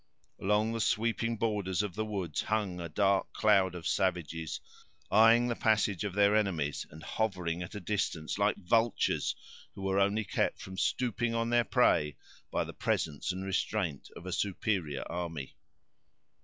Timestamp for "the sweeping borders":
0.73-1.83